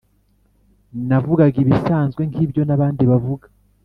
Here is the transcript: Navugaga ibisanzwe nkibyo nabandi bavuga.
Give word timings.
Navugaga 1.07 1.57
ibisanzwe 1.63 2.21
nkibyo 2.29 2.61
nabandi 2.65 3.03
bavuga. 3.11 3.45